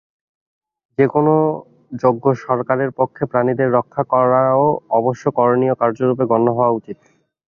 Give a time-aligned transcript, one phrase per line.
[0.97, 1.27] যে-কোন
[1.99, 4.63] যোগ্য সরকারের পক্ষে প্রাণীদের রক্ষা করাও
[4.99, 6.97] অবশ্য করণীয় কার্যরূপে গণ্য হওয়া উচিত।